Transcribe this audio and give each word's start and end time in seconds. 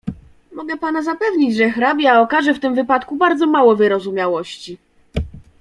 "Mogę 0.53 0.77
pana 0.77 1.01
zapewnić, 1.03 1.55
że 1.55 1.69
hrabia 1.69 2.21
okaże 2.21 2.53
w 2.53 2.59
tym 2.59 2.75
wypadku 2.75 3.15
bardzo 3.15 3.47
mało 3.47 3.75
wyrozumiałości." 3.75 4.77